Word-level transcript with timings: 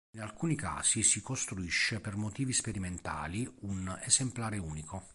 In 0.15 0.21
alcuni 0.23 0.55
casi 0.55 1.03
si 1.03 1.21
costruisce 1.21 1.99
per 1.99 2.15
motivi 2.15 2.53
sperimentali 2.53 3.47
un 3.59 3.95
esemplare 4.01 4.57
unico. 4.57 5.03